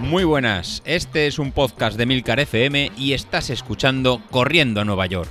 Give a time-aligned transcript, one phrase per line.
[0.00, 5.04] Muy buenas, este es un podcast de Milcar FM y estás escuchando Corriendo a Nueva
[5.06, 5.28] York.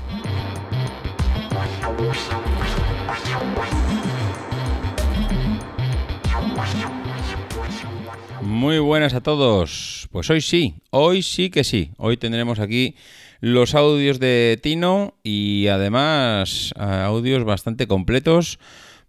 [8.42, 10.08] Muy buenas a todos.
[10.12, 11.92] Pues hoy sí, hoy sí que sí.
[11.98, 12.96] Hoy tendremos aquí
[13.40, 18.60] los audios de Tino y además eh, audios bastante completos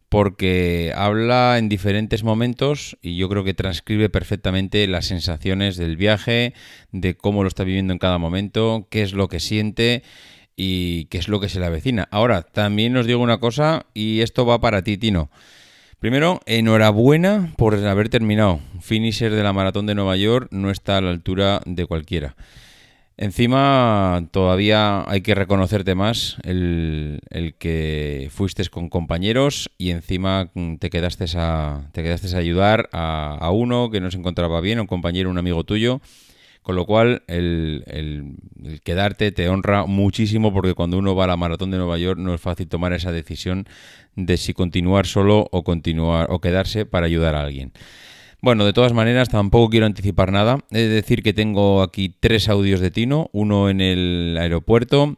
[0.09, 6.55] porque habla en diferentes momentos y yo creo que transcribe perfectamente las sensaciones del viaje,
[6.93, 10.03] de cómo lo está viviendo en cada momento, qué es lo que siente
[10.57, 12.09] y qué es lo que se le avecina.
[12.11, 15.31] Ahora, también os digo una cosa y esto va para ti, Tino.
[15.99, 18.61] Primero, enhorabuena por haber terminado.
[18.81, 22.37] Finisher de la maratón de Nueva York no está a la altura de cualquiera.
[23.21, 27.21] Encima todavía hay que reconocerte más el,
[27.59, 33.91] que fuiste con compañeros y encima te quedaste a, te quedaste a ayudar a, uno
[33.91, 36.01] que no se encontraba bien, un compañero, un amigo tuyo.
[36.63, 41.37] Con lo cual, el, el, quedarte te honra muchísimo porque cuando uno va a la
[41.37, 43.67] maratón de Nueva York no es fácil tomar esa decisión
[44.15, 47.73] de si continuar solo o continuar o quedarse para ayudar a alguien.
[48.41, 50.59] Bueno, de todas maneras, tampoco quiero anticipar nada.
[50.71, 55.17] He de decir que tengo aquí tres audios de Tino, uno en el aeropuerto,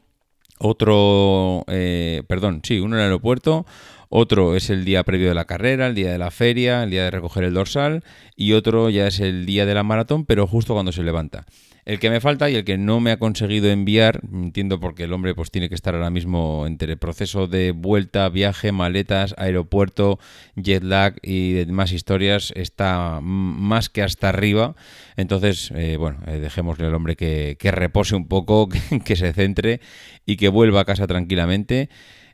[0.58, 3.66] otro, eh, perdón, sí, uno en el aeropuerto,
[4.08, 7.04] otro es el día previo de la carrera, el día de la feria, el día
[7.04, 8.04] de recoger el dorsal,
[8.36, 11.44] y otro ya es el día de la maratón, pero justo cuando se levanta.
[11.90, 15.12] El que me falta y el que no me ha conseguido enviar, entiendo porque el
[15.12, 20.20] hombre pues tiene que estar ahora mismo entre el proceso de vuelta, viaje, maletas, aeropuerto,
[20.54, 24.76] jet lag y demás historias, está más que hasta arriba.
[25.16, 28.68] Entonces, eh, bueno, eh, dejémosle al hombre que, repose un poco,
[29.04, 29.80] que, se centre
[30.24, 31.88] y que vuelva a casa tranquilamente.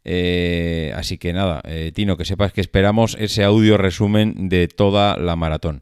[0.05, 1.63] Eh, así que nada,
[1.95, 5.81] Tino, que sepas que esperamos ese audio resumen de toda la maratón.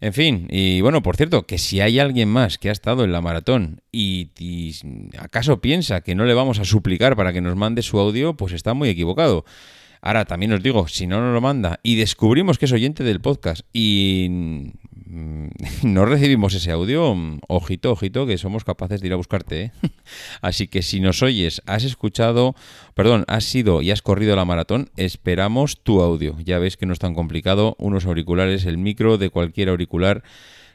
[0.00, 3.12] En fin, y bueno, por cierto, que si hay alguien más que ha estado en
[3.12, 4.30] la maratón y,
[5.18, 8.52] acaso piensa que no le vamos a suplicar para que nos mande su audio, pues
[8.52, 9.44] está muy equivocado.
[10.02, 13.20] Ahora también os digo, si no nos lo manda y descubrimos que es oyente del
[13.20, 14.72] podcast y
[15.82, 19.62] no recibimos ese audio, mm, ojito, ojito, que somos capaces de ir a buscarte.
[19.62, 19.72] ¿eh?
[20.42, 22.54] Así que si nos oyes, has escuchado,
[22.94, 26.36] perdón, has sido y has corrido la maratón, esperamos tu audio.
[26.44, 30.22] Ya ves que no es tan complicado, unos auriculares, el micro de cualquier auricular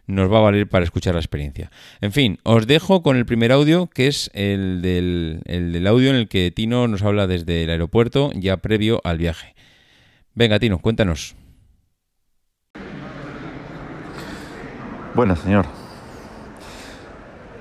[0.08, 1.72] nos va a valer para escuchar la experiencia.
[2.02, 6.10] En fin, os dejo con el primer audio, que es el del, el del audio
[6.10, 9.56] en el que Tino nos habla desde el aeropuerto, ya previo al viaje.
[10.34, 11.36] Venga, Tino, cuéntanos.
[15.14, 15.66] Bueno, señor.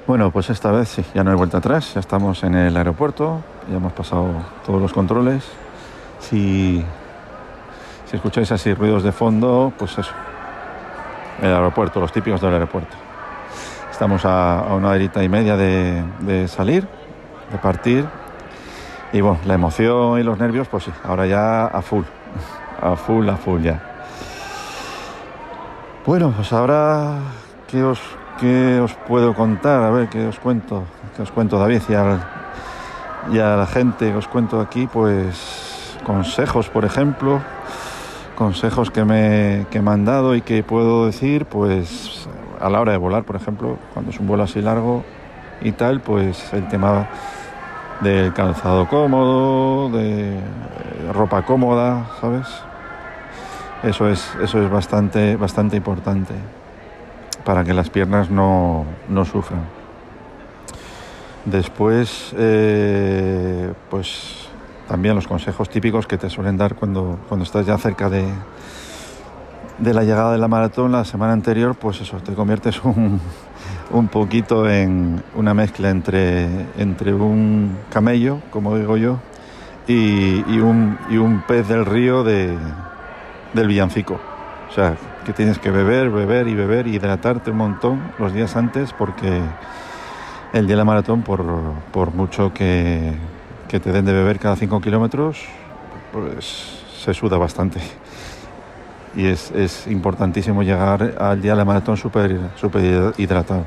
[0.06, 3.40] Bueno, pues esta vez sí, ya no hay vuelta atrás, ya estamos en el aeropuerto,
[3.68, 4.28] ya hemos pasado
[4.64, 5.44] todos los controles.
[6.20, 6.84] Si,
[8.06, 10.12] si escucháis así ruidos de fondo, pues eso,
[11.42, 12.96] el aeropuerto, los típicos del aeropuerto.
[13.90, 16.86] Estamos a, una horita y media de, de salir,
[17.50, 18.06] de partir,
[19.12, 22.04] y bueno, la emoción y los nervios, pues sí, ahora ya a full,
[22.80, 23.89] a full, a full ya.
[26.06, 27.18] Bueno, pues ahora,
[27.68, 28.00] ¿qué os,
[28.82, 29.82] os puedo contar?
[29.82, 30.84] A ver, ¿qué os cuento?
[31.14, 31.82] ¿Qué os cuento, David?
[31.90, 37.42] Y a, la gente que os cuento aquí, pues consejos, por ejemplo,
[38.34, 42.26] consejos que me, que me han dado y que puedo decir, pues
[42.58, 45.04] a la hora de volar, por ejemplo, cuando es un vuelo así largo
[45.60, 47.10] y tal, pues el tema
[48.00, 50.40] del calzado cómodo, de
[51.12, 52.46] ropa cómoda, ¿sabes?
[53.82, 56.34] Eso es, eso es bastante, bastante importante
[57.44, 58.84] para que las piernas no,
[59.24, 59.62] sufran.
[61.46, 64.48] Después, eh, pues
[64.86, 68.26] también los consejos típicos que te suelen dar cuando, cuando estás ya cerca de,
[69.78, 73.18] de la llegada de la maratón la semana anterior, pues eso, te conviertes un,
[73.92, 79.18] un poquito en una mezcla entre, entre un camello, como digo yo,
[79.88, 82.56] y, un, y un pez del río de,
[83.52, 84.20] del villancico.
[84.68, 88.92] O sea, que tienes que beber, beber y beber hidratarte un montón los días antes
[88.92, 89.40] porque
[90.52, 91.44] el día de la maratón, por,
[91.92, 93.12] por mucho que,
[93.68, 95.44] que, te den de beber cada 5 kilómetros,
[96.12, 97.80] pues se suda bastante.
[99.16, 102.38] Y es, es, importantísimo llegar al día de la maratón super
[103.18, 103.64] hidratado.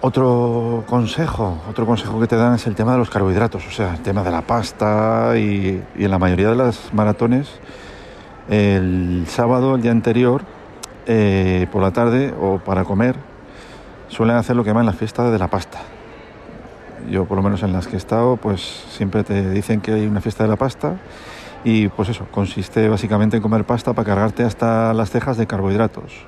[0.00, 3.94] Otro consejo, otro consejo que te dan es el tema de los carbohidratos, o sea,
[3.94, 7.48] el tema de la pasta y en la mayoría de las maratones
[8.48, 10.42] el sábado, el día anterior,
[11.06, 13.16] eh, por la tarde o para comer,
[14.08, 15.80] suelen hacer lo que llaman la fiesta de la pasta.
[17.10, 18.60] Yo, por lo menos en las que he estado, pues
[18.90, 20.96] siempre te dicen que hay una fiesta de la pasta
[21.62, 26.26] Y pues eso, consiste básicamente en comer pasta para cargarte hasta las cejas de carbohidratos.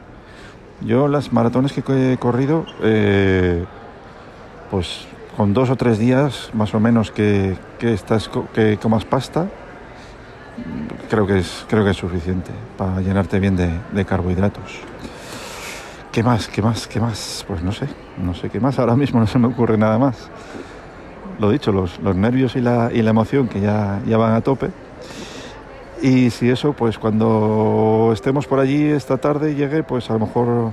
[0.80, 3.64] Yo las maratones que he corrido, eh,
[4.70, 9.46] pues con dos o tres días más o menos que, que, estás, que comas pasta,
[11.08, 14.81] creo que es, creo que es suficiente para llenarte bien de, carbohidratos.
[16.12, 16.49] ¿Qué más?
[16.49, 16.87] ¿Qué más?
[16.87, 17.44] ¿Qué más?
[17.47, 18.79] Pues no sé, no sé qué más.
[18.79, 20.31] Ahora mismo no se me ocurre nada más.
[21.38, 24.41] Lo dicho, los, los nervios y la, y la, emoción que ya, ya van a
[24.41, 24.70] tope.
[26.00, 30.73] Y si eso, pues cuando estemos por allí esta tarde llegue, pues a lo mejor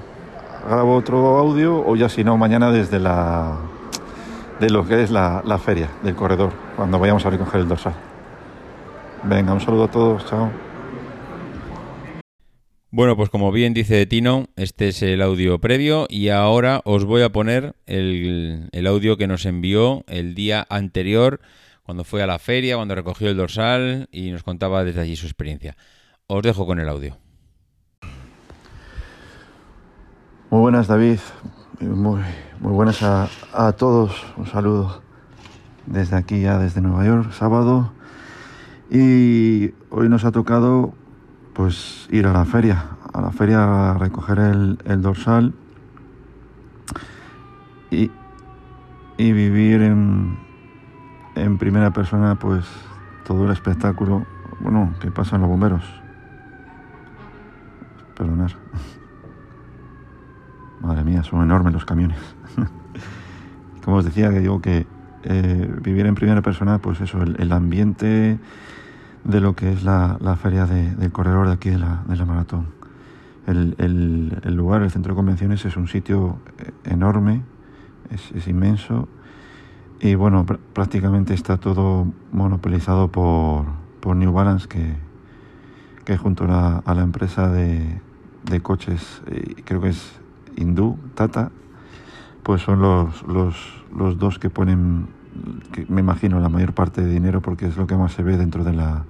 [0.68, 3.58] grabo otro audio o ya si no, mañana desde la
[4.60, 8.13] de lo que es la, la feria del corredor, cuando vayamos a recoger el dorsal.
[9.26, 10.52] Venga, un saludo a todos, chao.
[12.92, 17.24] Bueno, pues como bien dice Tino, este es el audio previo y ahora os voy
[17.24, 21.40] a poner el, el, audio que nos envió el día anterior,
[21.84, 25.26] cuando fue a la feria, cuando recogió el dorsal y nos contaba desde allí su
[25.26, 25.76] experiencia.
[26.28, 27.18] Os dejo con el audio.
[30.52, 31.20] Muy buenas, David.
[31.80, 32.22] Muy,
[32.60, 34.24] muy buenas a, a todos.
[34.38, 35.02] Un saludo
[35.88, 37.92] desde aquí ya, desde Nueva York, sábado.
[38.96, 40.94] Y hoy nos ha tocado
[41.54, 45.56] pues ir a la feria, a la feria a recoger el, dorsal
[47.90, 48.12] y,
[49.18, 50.38] y vivir en,
[51.34, 52.68] en, primera persona pues
[53.26, 54.28] todo el espectáculo,
[54.60, 55.84] bueno, que pasan los bomberos.
[58.16, 58.52] Perdonar.
[60.82, 62.20] Madre mía, son enormes los camiones.
[63.84, 64.86] Como os decía, que digo que
[65.24, 68.40] eh, vivir en primera persona, pues eso, el, el ambiente
[69.24, 72.16] de lo que es la, la feria de, del corredor de aquí de la, de
[72.16, 72.68] la maratón.
[73.48, 76.38] El, el, lugar, el centro de convenciones, es un sitio
[76.86, 77.42] enorme,
[78.10, 79.10] es, inmenso
[80.00, 83.66] y bueno, pr prácticamente está todo monopolizado por,
[84.00, 84.96] por New Balance, que,
[86.06, 88.02] que junto a la, a la empresa de,
[88.44, 90.20] de coches, eh, creo que es
[90.56, 91.52] hindú, Tata,
[92.44, 93.56] pues son los, los,
[93.96, 95.08] los dos que ponen
[95.72, 98.38] que me imagino la mayor parte de dinero porque es lo que más se ve
[98.38, 99.06] dentro de la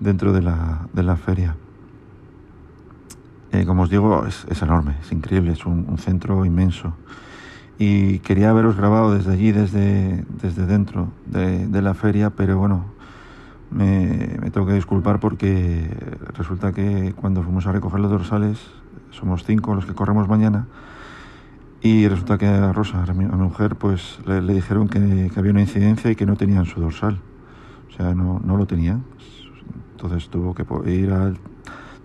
[0.00, 1.56] dentro de la, de la feria.
[3.52, 6.94] Eh, como os digo es, es, enorme es increíble es un, un, centro inmenso.
[7.78, 12.84] Y quería haberos grabado desde allí desde, desde dentro de, de la feria pero bueno
[13.70, 15.90] me, me, tengo que disculpar porque
[16.36, 18.60] resulta que cuando fuimos a recoger los dorsales
[19.10, 20.66] somos cinco los que corremos mañana
[21.84, 26.10] y resulta que a Rosa, a mi, mujer, pues le, dijeron que, había una incidencia
[26.10, 27.20] y que no tenían su dorsal.
[27.90, 29.04] O sea, no, lo tenían.
[29.92, 31.36] Entonces tuvo que ir al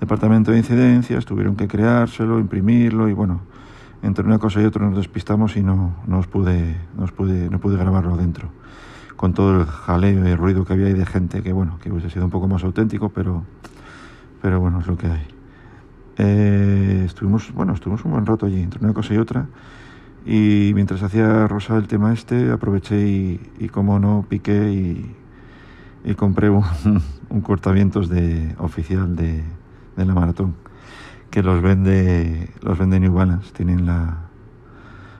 [0.02, 3.40] departamento de incidencias, tuvieron que creárselo, imprimirlo y bueno,
[4.04, 7.08] entre una cosa y otra nos despistamos y no, no, pude, no,
[7.60, 8.50] pude, grabarlo dentro.
[9.16, 11.90] Con todo el jaleo y el ruido que había ahí de gente que bueno, que
[11.90, 13.46] hubiese sido un poco más auténtico, pero
[14.60, 15.39] bueno, es lo que hay.
[16.22, 19.48] Eh, estuvimos, bueno, estuvimos un buen rato allí, entre una cosa y otra.
[20.26, 25.16] Y mientras hacía Rosa el tema este, aproveché y, y como no, piqué y,
[26.04, 26.66] y compré un,
[27.30, 29.44] un, cortavientos de, oficial de,
[29.96, 30.56] de, la maratón,
[31.32, 33.54] que los vende, los vende New Balance.
[33.54, 34.18] Tienen la,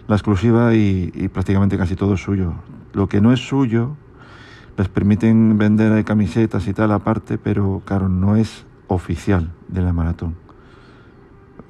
[0.06, 2.56] la exclusiva y, y, prácticamente casi todo es suyo.
[2.92, 3.96] Lo que no es suyo,
[4.78, 10.49] les permiten vender camisetas y tal aparte, pero claro, no es oficial de la maratón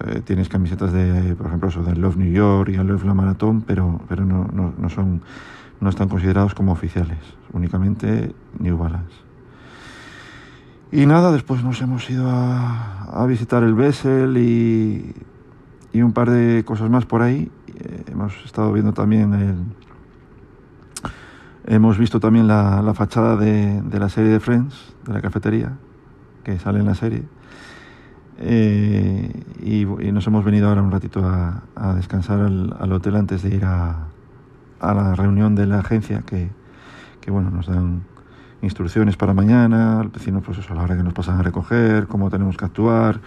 [0.05, 3.61] eh, tienes camisetas de, por ejemplo, eso, de Love New York y Love La Maratón,
[3.61, 5.21] pero, pero no, no, no, son,
[5.81, 7.17] no están considerados como oficiales,
[7.51, 9.15] únicamente New Balance.
[10.91, 15.13] Y nada, después nos hemos ido a, a visitar el Bessel y,
[15.93, 17.51] y, un par de cosas más por ahí.
[17.67, 19.55] Eh, hemos estado viendo también el...
[21.65, 25.77] Hemos visto también la, la fachada de, de, la serie de Friends, de la cafetería,
[26.43, 27.23] que sale en la serie.
[28.41, 33.43] Eh, y, nos hemos venido ahora un ratito a, a descansar al, al, hotel antes
[33.43, 34.07] de ir a,
[34.79, 36.49] a, la reunión de la agencia que,
[37.19, 38.03] que, bueno, nos dan
[38.61, 42.29] instrucciones para mañana, decirnos pues eso, a la hora que nos pasan a recoger, cómo
[42.29, 43.19] tenemos que actuar,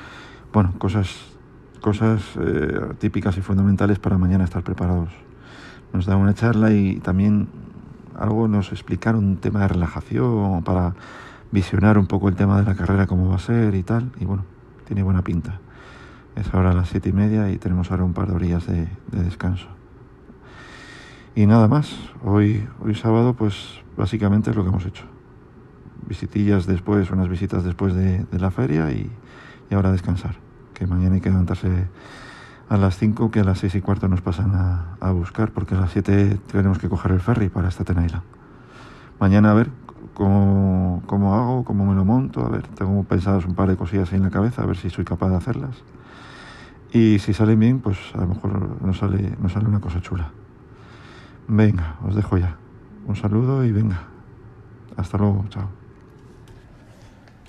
[0.50, 1.14] bueno, cosas,
[1.82, 5.10] cosas eh, típicas y fundamentales para mañana estar preparados.
[5.92, 7.48] Nos dan una charla y también
[8.18, 10.94] algo nos explicaron un tema de relajación para
[11.50, 14.24] visionar un poco el tema de la carrera, cómo va a ser y tal, y
[14.24, 14.44] bueno,
[14.86, 15.60] tiene buena pinta.
[16.36, 19.22] Es ahora las siete y media y tenemos ahora un par de orillas de, de,
[19.22, 19.68] descanso.
[21.34, 25.04] Y nada más, hoy, hoy sábado pues básicamente es lo que hemos hecho.
[26.06, 29.10] Visitillas después, unas visitas después de, la feria y,
[29.70, 30.36] ahora descansar.
[30.74, 31.88] Que mañana hay que levantarse
[32.68, 35.74] a las 5, que a las seis y cuarto nos pasan a, a, buscar, porque
[35.74, 38.22] a las 7 tenemos que coger el ferry para esta Tenaila.
[39.18, 39.70] Mañana a ver
[40.14, 42.44] cómo, cómo hago, cómo me lo monto.
[42.44, 44.90] A ver, tengo pensadas un par de cosillas ahí en la cabeza, a ver si
[44.90, 45.82] soy capaz de hacerlas.
[46.92, 50.30] Y si salen bien, pues a lo mejor nos sale, nos sale una cosa chula.
[51.48, 52.56] Venga, os dejo ya.
[53.06, 54.02] Un saludo y venga.
[54.96, 55.82] Hasta luego, chao.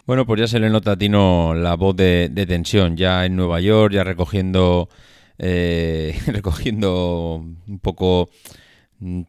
[0.05, 3.61] Bueno, pues ya se le nota a Tino la voz de, tensión, ya en Nueva
[3.61, 4.89] York, ya recogiendo,
[5.37, 7.35] eh, recogiendo
[7.67, 8.29] un poco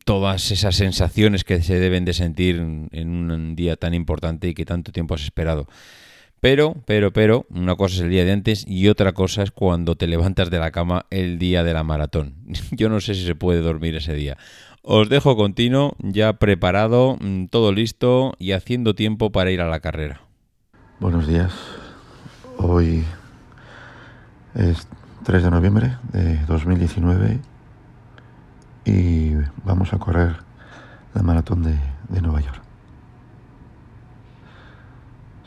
[0.04, 4.64] todas esas sensaciones que se deben de sentir en un día tan importante y que
[4.64, 5.66] tanto tiempo has esperado.
[6.44, 9.96] Pero, pero, pero, una cosa es el día de antes y otra cosa es cuando
[9.96, 12.34] te levantas de la cama el día de la maratón.
[12.70, 14.36] Yo no sé si se puede dormir ese día.
[14.82, 19.80] Os dejo continuo, ya preparado, mm, todo listo y haciendo tiempo para ir a la
[19.80, 20.20] carrera.
[21.00, 21.54] Buenos días.
[22.58, 23.04] Hoy
[24.54, 24.86] es
[25.24, 27.38] 3 de noviembre de 2019
[28.84, 29.23] y
[29.74, 30.36] vamos a correr
[31.14, 32.62] la maratón de, Nueva York.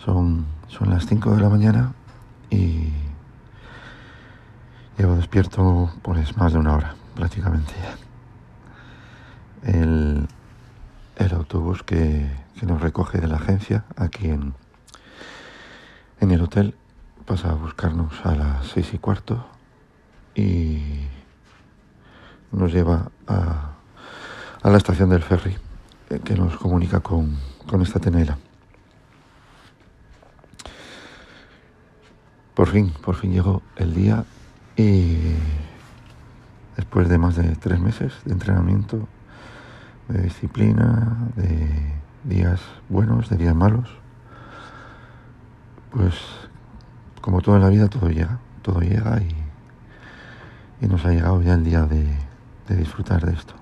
[0.03, 1.93] Son, son las 5 de la mañana
[2.49, 2.91] y
[4.97, 7.73] llevo despierto pues más de una hora prácticamente
[9.63, 10.27] El,
[11.15, 12.29] el autobús que,
[12.59, 14.55] que nos recoge de la agencia aquí en,
[16.19, 16.75] en el hotel
[17.25, 19.47] pasa a buscarnos a las seis y cuarto
[20.35, 21.07] y
[22.51, 23.76] nos lleva a,
[24.61, 25.55] a la estación del ferry
[26.09, 27.37] eh, que nos comunica con,
[27.67, 28.37] con esta tenela.
[32.53, 34.25] Por fin, por fin llegó el día
[34.75, 35.15] y
[36.75, 39.07] después de más de tres meses de entrenamiento,
[40.07, 43.89] de disciplina, de días buenos, de días malos,
[45.91, 46.15] pues
[47.21, 49.35] como todo en la vida, todo llega, todo llega y,
[50.87, 52.07] nos ha llegado ya el día de,
[52.75, 53.53] disfrutar de esto.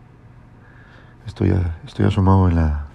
[1.28, 1.54] Estoy,
[1.86, 2.86] estoy asomado en la,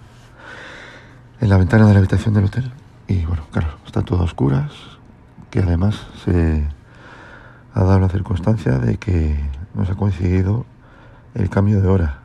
[1.39, 2.71] en la ventana de la habitación del hotel
[3.07, 4.71] y bueno, claro, está todo a oscuras,
[5.49, 6.65] que además se
[7.73, 9.37] ha dado la circunstancia de que
[9.73, 10.65] nos ha coincidido
[11.35, 12.19] el cambio de hora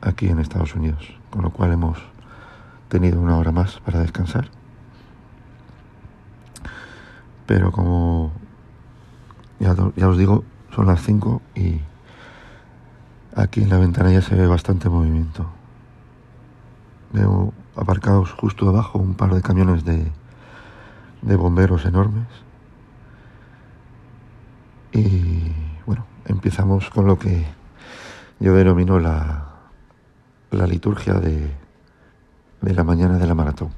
[0.00, 1.98] aquí en Estados Unidos, con lo cual hemos
[2.88, 4.48] tenido una hora más para descansar.
[7.46, 8.32] Pero como
[9.60, 11.80] ya, ya os digo, son las 5 y
[13.34, 15.46] aquí en la ventana ya se ve bastante movimiento.
[17.12, 20.10] Veo aparcados justo abajo un par de camiones de,
[21.22, 22.26] de bomberos enormes.
[24.92, 25.52] Y
[25.86, 27.44] bueno, empezamos con lo que
[28.38, 29.48] yo denomino la,
[30.50, 31.50] la liturgia de,
[32.60, 33.70] de la mañana de la maratón.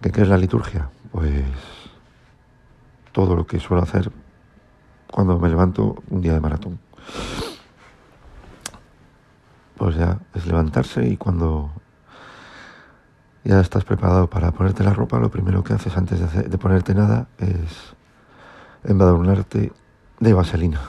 [0.00, 0.88] ¿Qué, ¿Qué es la liturgia?
[1.10, 1.44] Pues
[3.12, 4.10] todo lo que suelo hacer
[5.10, 6.78] cuando me levanto un día de maratón.
[9.82, 11.72] Pues ya es levantarse y cuando
[13.42, 16.94] ya estás preparado para ponerte la ropa, lo primero que haces antes de, de ponerte
[16.94, 17.92] nada es
[18.84, 19.72] embadurnarte
[20.20, 20.82] de vaselina.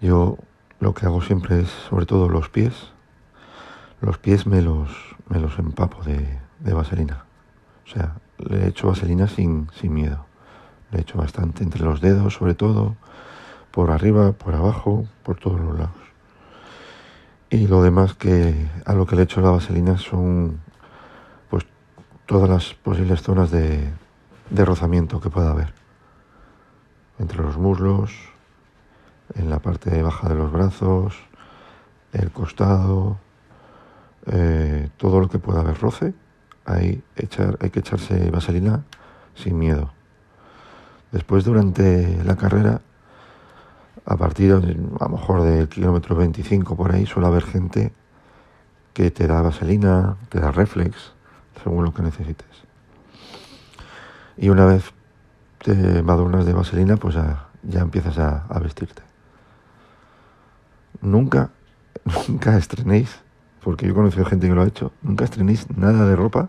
[0.00, 0.38] Yo
[0.80, 2.74] lo que hago siempre es, sobre todo los pies,
[4.00, 4.90] los pies me los,
[5.28, 7.26] me los empapo de, de vaselina.
[7.86, 10.26] O sea, le he hecho vaselina sin, sin miedo.
[10.90, 12.96] Le he hecho bastante entre los dedos, sobre todo,
[13.70, 16.07] por arriba, por abajo, por todos los lados.
[17.50, 20.60] Y lo demás que a lo que le he hecho la vaselina son
[21.48, 21.64] pues
[22.26, 23.90] todas las posibles zonas de,
[24.50, 25.72] de rozamiento que pueda haber.
[27.18, 28.12] Entre los muslos,
[29.34, 31.16] en la parte baja de los brazos,
[32.12, 33.18] el costado,
[34.26, 36.12] eh, todo lo que pueda haber roce
[36.64, 38.84] hay, echar, hay que echarse vaselina
[39.34, 39.90] sin miedo.
[41.12, 42.82] Después durante la carrera,
[44.08, 47.92] a partir a lo mejor del kilómetro 25 por ahí, suele haber gente
[48.94, 51.12] que te da vaselina, te da reflex,
[51.62, 52.48] según lo que necesites.
[54.38, 54.94] Y una vez
[55.62, 59.02] te madurnas de vaselina, pues ya, ya empiezas a, vestirte.
[61.02, 61.50] Nunca,
[62.28, 63.20] nunca estrenéis
[63.62, 66.48] porque yo he conocido gente que lo ha hecho, nunca estrenéis nada de ropa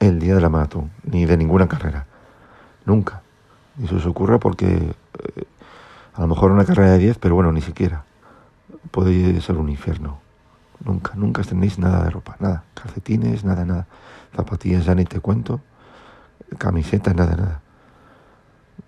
[0.00, 2.04] el día de la maratón, ni de ninguna carrera.
[2.84, 3.22] Nunca.
[3.78, 5.44] Y eso os ocurra porque eh,
[6.14, 8.04] a lo mejor una carrera de 10, pero bueno, ni siquiera.
[8.90, 10.18] Puede ser un infierno.
[10.84, 12.64] Nunca, nunca estrenéis nada de ropa, nada.
[12.74, 13.86] Calcetines, nada, nada.
[14.34, 15.60] Zapatillas ya ni te cuento.
[16.58, 17.60] Camisetas, nada, nada.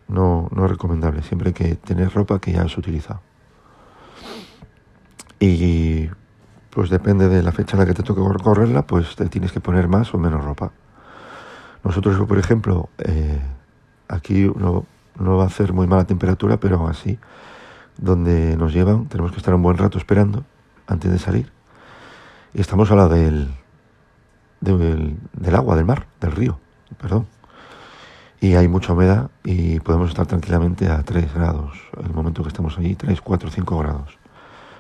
[0.09, 1.23] No, no es recomendable.
[1.23, 3.21] Siempre hay que tener ropa que ya has utilizado.
[5.39, 6.09] Y
[6.71, 9.61] pues depende de la fecha en la que te toque correrla, pues te tienes que
[9.61, 10.73] poner más o menos ropa.
[11.85, 13.41] Nosotros, por ejemplo, eh,
[14.09, 14.87] aquí no,
[15.19, 17.19] no, va a hacer muy mala temperatura, pero así,
[17.99, 20.45] donde nos llevan, tenemos que estar un buen rato esperando
[20.87, 21.53] antes de salir.
[22.55, 23.49] Y estamos a la del,
[24.61, 26.59] del, del agua, del mar, del río,
[27.01, 27.27] perdón.
[28.41, 32.77] Y hay mucha humedad y podemos estar tranquilamente a 3 grados, el momento que estamos
[32.77, 34.19] allí, 3, 4, 5 grados.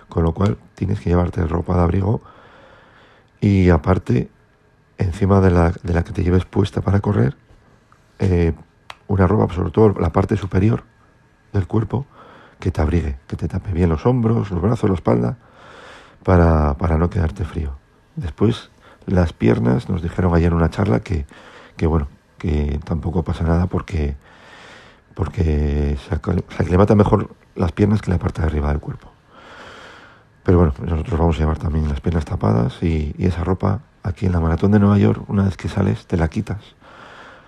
[0.09, 2.21] Con lo cual tienes que llevarte ropa de abrigo
[3.41, 4.31] y aparte,
[4.99, 7.37] encima de la, de la que te lleves puesta para correr,
[8.19, 8.53] eh,
[9.09, 10.85] una ropa, sobre todo la parte superior
[11.53, 12.07] del cuerpo,
[12.59, 15.37] que te abrigue, que te tape bien los hombros, los brazos, la espalda,
[16.23, 17.77] para, para no quedarte frío.
[18.17, 18.71] Después,
[19.07, 21.27] las piernas, nos dijeron ayer en una charla que,
[21.77, 24.17] que bueno, que tampoco pasa nada porque,
[25.15, 29.11] porque se, mejor las piernas que la parte de arriba del cuerpo.
[30.45, 34.33] Pero bueno, nosotros vamos a llevar también las piernas tapadas y esa ropa aquí en
[34.33, 36.75] la maratón de Nueva York, una vez que sales, te la quitas,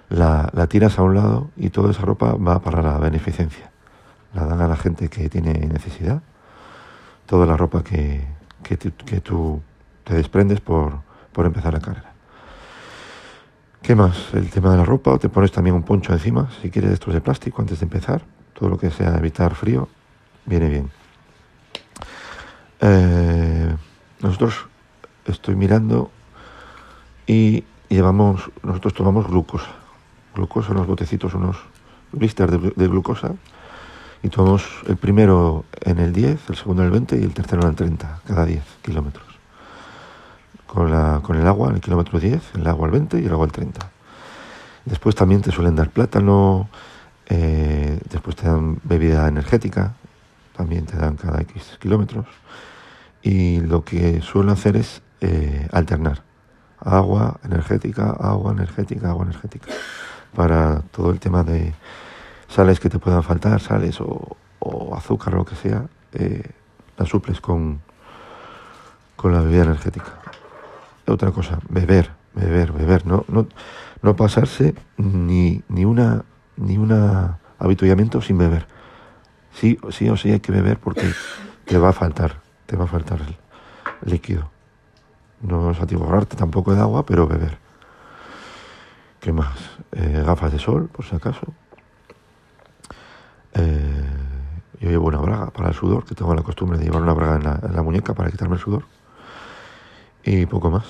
[0.08, 3.70] la, tiras a un lado y toda esa ropa va para la beneficencia.
[4.34, 6.22] La dan a la gente que tiene necesidad.
[7.26, 8.26] Toda la ropa que,
[8.62, 9.62] que, tú
[10.04, 11.00] te desprendes por,
[11.32, 12.12] por empezar la carrera.
[13.82, 14.32] ¿Qué más?
[14.34, 17.20] El tema de la ropa, te pones también un poncho encima, si quieres estos de
[17.20, 18.22] plástico antes de empezar.
[18.52, 19.88] Todo lo que sea evitar frío,
[20.46, 20.90] viene bien.
[22.80, 23.74] Eh,
[24.20, 24.66] nosotros
[25.26, 26.10] estoy mirando
[27.26, 29.83] y llevamos, nosotros tomamos glucosa.
[30.34, 31.56] Glucosa, unos botecitos, unos
[32.12, 33.32] blisters de, glucosa.
[34.22, 37.62] Y tomamos el primero en el 10, el segundo en el 20 y el tercero
[37.62, 39.26] en el 30, cada 10 kilómetros.
[40.66, 43.32] Con, la, con el agua en el kilómetro 10, el agua al 20 y el
[43.32, 43.90] agua al 30.
[44.86, 46.68] Después también te suelen dar plátano,
[47.26, 49.94] eh, después te dan bebida energética,
[50.56, 52.26] también te dan cada X kilómetros.
[53.22, 56.22] Y lo que suelo hacer es eh, alternar
[56.80, 59.68] agua energética, agua energética, agua energética,
[60.34, 61.74] para todo el tema de
[62.48, 64.36] sales que te puedan faltar, sales o,
[64.96, 66.42] azúcar lo que sea, eh,
[66.96, 67.80] la suples con,
[69.16, 70.20] con la bebida energética.
[71.06, 73.46] Otra cosa, beber, beber, beber, no, no,
[74.00, 76.24] no pasarse ni, ni una
[76.56, 78.66] ni una habituallamiento sin beber.
[79.52, 81.10] Sí, sí o sí hay que beber porque
[81.64, 84.50] te va a faltar, te va a faltar el líquido.
[85.40, 87.58] No es atiborrarte tampoco de agua, pero beber.
[89.24, 89.56] ¿Qué más?
[89.92, 91.46] Eh, gafas de sol, por si acaso.
[93.54, 94.04] Eh,
[94.80, 97.36] yo llevo una braga para el sudor, que tengo la costumbre de llevar una braga
[97.62, 98.84] en la, muñeca para quitarme el sudor.
[100.24, 100.84] Y poco más,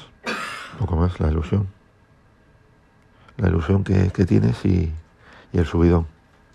[0.80, 1.68] poco más, la ilusión.
[3.36, 4.92] La ilusión que, tienes y,
[5.52, 6.08] y, el subidón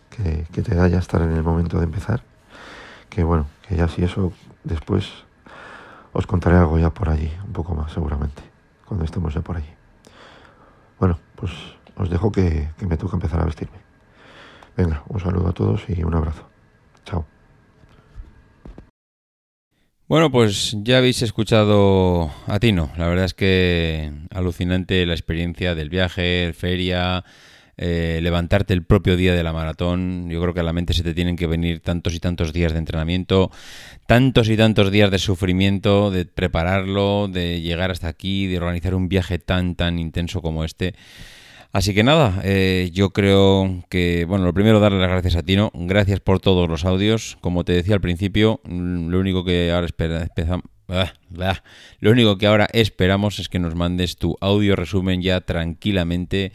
[0.10, 2.24] que, que te da ya estar en el momento de empezar.
[3.10, 4.34] Que bueno, que ya si eso
[4.66, 5.10] después
[6.12, 8.44] os contaré algo ya por allí, un poco más seguramente,
[8.84, 9.79] cuando estemos ya por allí.
[11.00, 11.52] Bueno, pues
[11.96, 13.78] os dejo que, me toca empezar a vestirme.
[14.76, 16.48] Venga, un saludo a todos y un abrazo.
[17.06, 17.26] Chao.
[20.08, 22.90] Bueno, pues ya habéis escuchado a Tino.
[22.98, 27.24] La verdad es que alucinante la experiencia del viaje, feria,
[27.82, 30.30] eh, levantarte el propio día de la maratón.
[30.30, 32.74] Yo creo que a la mente se te tienen que venir tantos y tantos días
[32.74, 33.52] de entrenamiento,
[34.06, 39.08] tantos y tantos días de sufrimiento, de prepararlo, de llegar hasta aquí, de organizar un
[39.08, 40.94] viaje tan, tan intenso como este.
[41.72, 45.72] Así que nada, eh, yo creo que, bueno, lo primero darle las gracias a Tino,
[45.74, 50.28] gracias por todos los audios, como te decía al principio, lo único que ahora espera,
[50.90, 51.14] ah,
[52.00, 56.52] lo único que ahora esperamos es que nos mandes tu audio resumen ya tranquilamente,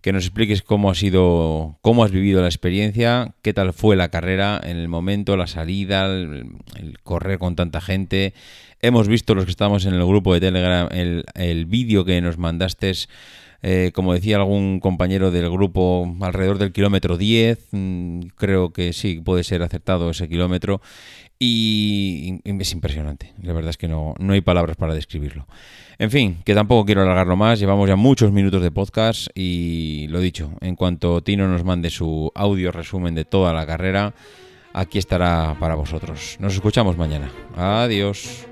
[0.00, 4.08] que nos expliques cómo ha sido, cómo has vivido la experiencia, qué tal fue la
[4.08, 6.58] carrera en el momento, la salida, el,
[7.02, 8.34] correr con tanta gente.
[8.80, 12.38] Hemos visto los que estamos en el grupo de Telegram el, el vídeo que nos
[12.38, 12.92] mandaste
[13.62, 19.20] eh, como decía algún compañero del grupo, alrededor del kilómetro 10, mmm, creo que sí,
[19.24, 20.80] puede ser acertado ese kilómetro,
[21.38, 25.46] y, y, es impresionante, la verdad es que no, no hay palabras para describirlo.
[25.98, 30.20] En fin, que tampoco quiero alargarlo más, llevamos ya muchos minutos de podcast y lo
[30.20, 34.14] dicho, en cuanto Tino nos mande su audio resumen de toda la carrera,
[34.72, 36.36] aquí estará para vosotros.
[36.40, 37.30] Nos escuchamos mañana.
[37.54, 38.46] Adiós.